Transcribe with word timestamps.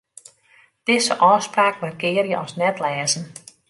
Dizze 0.87 1.13
ôfspraak 1.31 1.75
markearje 1.83 2.35
as 2.43 2.51
net-lêzen. 2.61 3.25